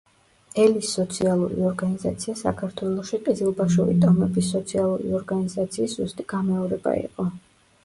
ელის 0.61 0.93
სოციალური 0.99 1.59
ორგანიზაცია 1.71 2.35
საქართველოში 2.39 3.21
ყიზილბაშური 3.29 3.95
ტომების 4.07 4.51
სოციალური 4.57 5.15
ორგანიზაციის 5.21 5.97
ზუსტი 6.01 6.29
გამეორება 6.37 6.99
იყო. 7.07 7.31